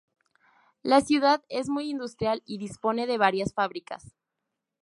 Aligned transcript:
La 0.81 1.01
ciudad 1.01 1.43
es 1.47 1.69
muy 1.69 1.87
industrial 1.91 2.41
y 2.47 2.57
dispone 2.57 3.05
de 3.05 3.19
varias 3.19 3.53
fábricas. 3.53 4.15